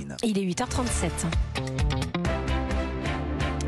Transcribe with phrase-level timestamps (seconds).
[0.00, 0.16] Catherine.
[0.22, 1.10] Il est 8h37.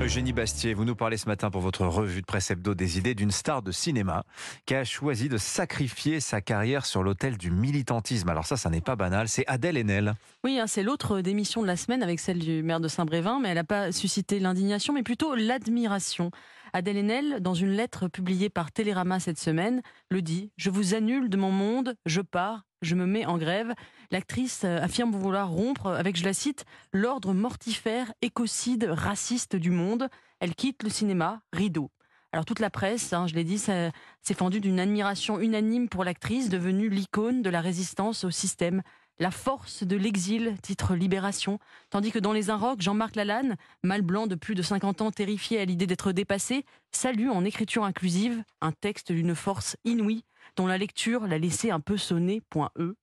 [0.00, 3.14] Eugénie Bastier, vous nous parlez ce matin pour votre revue de presse hebdo des idées
[3.14, 4.24] d'une star de cinéma
[4.66, 8.28] qui a choisi de sacrifier sa carrière sur l'autel du militantisme.
[8.28, 10.14] Alors ça, ça n'est pas banal, c'est Adèle Haenel.
[10.42, 13.50] Oui, hein, c'est l'autre démission de la semaine avec celle du maire de Saint-Brévin, mais
[13.50, 16.32] elle n'a pas suscité l'indignation, mais plutôt l'admiration.
[16.72, 21.28] Adèle Haenel, dans une lettre publiée par Télérama cette semaine, le dit «Je vous annule
[21.28, 23.72] de mon monde, je pars, je me mets en grève.
[24.10, 30.08] L'actrice euh, affirme vouloir rompre avec, je la cite, l'ordre mortifère, écocide, raciste du monde.
[30.40, 31.90] Elle quitte le cinéma, rideau.
[32.32, 33.92] Alors toute la presse, hein, je l'ai dit, s'est
[34.34, 38.82] fendue d'une admiration unanime pour l'actrice, devenue l'icône de la résistance au système.
[39.18, 41.58] La force de l'exil, titre Libération.
[41.90, 45.60] Tandis que dans Les Inrocks, Jean-Marc Lalanne, mâle blanc de plus de 50 ans, terrifié
[45.60, 50.24] à l'idée d'être dépassé, salue en écriture inclusive un texte d'une force inouïe
[50.56, 52.42] dont la lecture l'a laissé un peu sonner,
[52.78, 52.96] E.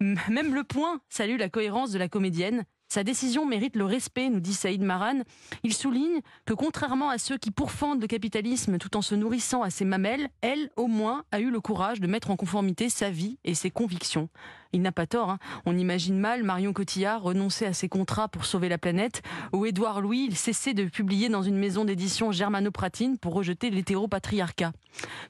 [0.00, 2.64] Même le point salue la cohérence de la comédienne.
[2.92, 5.20] Sa décision mérite le respect, nous dit Saïd Maran.
[5.62, 9.70] Il souligne que contrairement à ceux qui pourfendent le capitalisme tout en se nourrissant à
[9.70, 13.38] ses mamelles, elle, au moins, a eu le courage de mettre en conformité sa vie
[13.44, 14.28] et ses convictions.
[14.72, 15.30] Il n'a pas tort.
[15.30, 15.38] Hein.
[15.66, 19.22] On imagine mal Marion Cotillard renoncer à ses contrats pour sauver la planète,
[19.52, 24.72] ou Édouard Louis cesser de publier dans une maison d'édition germanopratine pour rejeter l'hétéropatriarcat.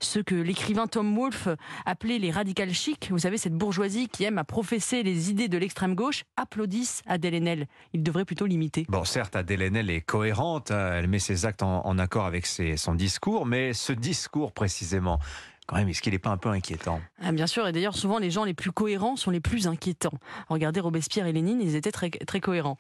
[0.01, 1.49] Ce que l'écrivain Tom Wolfe
[1.85, 5.59] appelait les radicales chics, vous savez, cette bourgeoisie qui aime à professer les idées de
[5.59, 7.50] l'extrême gauche, applaudissent Adèle Haenel.
[7.93, 8.87] Il devrait plutôt l'imiter.
[8.89, 10.93] Bon, certes, Adèle Haenel est cohérente, hein.
[10.95, 15.19] elle met ses actes en, accord avec son discours, mais ce discours précisément,
[15.71, 17.01] quand même, est-ce qu'il n'est pas un peu inquiétant?
[17.23, 20.19] Ah, Bien sûr, et d'ailleurs, souvent, les gens les plus cohérents sont les plus inquiétants.
[20.49, 22.77] Regardez Robespierre et Lénine, ils étaient très, très cohérents.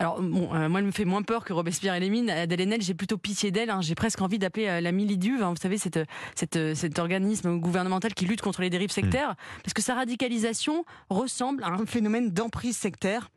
[0.00, 2.30] Alors, bon, euh, moi, elle me fait moins peur que Robespierre et Lénine.
[2.30, 3.70] Adèle Haenel, j'ai plutôt pitié d'elle.
[3.70, 3.80] Hein.
[3.80, 5.50] J'ai presque envie d'appeler euh, la Miliduve, hein.
[5.50, 6.00] vous savez, cette,
[6.34, 9.62] cette, cet organisme gouvernemental qui lutte contre les dérives sectaires, hmm.
[9.62, 13.30] parce que sa radicalisation ressemble à un phénomène d'emprise sectaire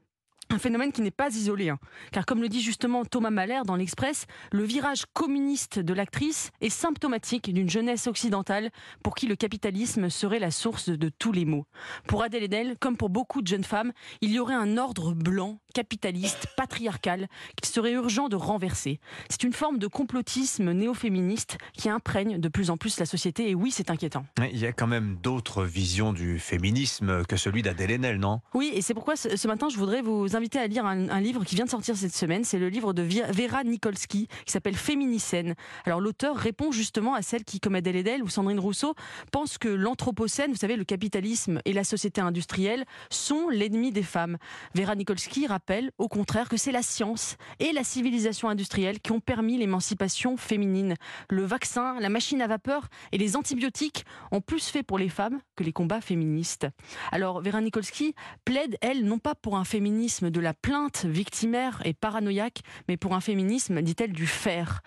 [0.52, 1.80] un phénomène qui n'est pas isolé, hein.
[2.12, 6.70] car comme le dit justement Thomas Mahler dans l'Express, le virage communiste de l'actrice est
[6.70, 8.70] symptomatique d'une jeunesse occidentale
[9.04, 11.66] pour qui le capitalisme serait la source de tous les maux.
[12.08, 13.92] Pour Adèle Haenel, comme pour beaucoup de jeunes femmes,
[14.22, 19.00] il y aurait un ordre blanc, capitaliste, patriarcal, qu'il serait urgent de renverser.
[19.30, 23.56] C'est une forme de complotisme néo-féministe qui imprègne de plus en plus la société, et
[23.56, 24.26] oui, c'est inquiétant.
[24.52, 28.42] Il y a quand même d'autres visions du féminisme que celui d'Adèle Haenel, non?
[28.54, 31.56] Oui, et c'est pourquoi ce matin, je voudrais vous inviter à lire un, livre qui
[31.56, 32.44] vient de sortir cette semaine.
[32.44, 35.56] C'est le livre de Vera Nikolsky qui s'appelle Féminicène.
[35.86, 38.94] Alors l'auteur répond justement à celle qui, comme Adèle Edel ou Sandrine Rousseau,
[39.32, 44.38] pense que l'anthropocène, vous savez, le capitalisme et la société industrielle sont l'ennemi des femmes.
[44.74, 49.20] Vera Nikolsky rappelle au contraire que c'est la science et la civilisation industrielle qui ont
[49.20, 50.96] permis l'émancipation féminine.
[51.30, 55.40] Le vaccin, la machine à vapeur et les antibiotiques ont plus fait pour les femmes
[55.56, 56.68] que les combats féministes.
[57.12, 58.14] Alors Vera Nikolsky
[58.44, 63.14] plaide, elle, non pas pour un féminisme de la plainte victimaire et paranoïaque, mais pour
[63.16, 64.82] un féminisme, dit-elle, du faire,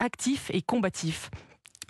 [0.00, 1.30] actif et combatif.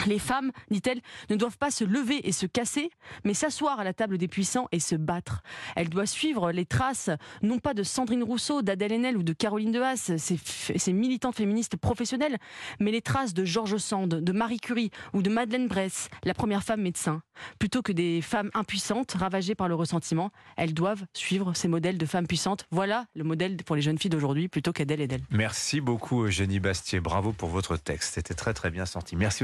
[0.06, 1.00] Les femmes, dit-elle,
[1.30, 2.90] ne doivent pas se lever et se casser,
[3.24, 5.42] mais s'asseoir à la table des puissants et se battre.
[5.76, 7.10] Elle doit suivre les traces,
[7.42, 11.76] non pas de Sandrine Rousseau, d'Adèle Haenel ou de Caroline de Haas, ces, militantes féministes
[11.76, 12.38] professionnelles,
[12.80, 16.62] mais les traces de Georges Sand, de Marie Curie ou de Madeleine Bress, la première
[16.62, 17.22] femme médecin.
[17.58, 22.06] Plutôt que des femmes impuissantes, ravagées par le ressentiment, elles doivent suivre ces modèles de
[22.06, 22.66] femmes puissantes.
[22.70, 25.22] Voilà le modèle pour les jeunes filles d'aujourd'hui, plutôt qu'Adèle Haenel.
[25.30, 29.16] Merci beaucoup Eugénie Bastier, bravo pour votre texte, c'était très très bien sorti.
[29.16, 29.28] Merci.